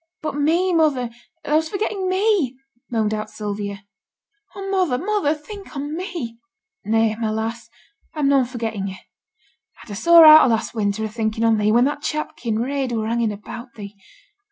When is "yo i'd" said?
8.87-9.91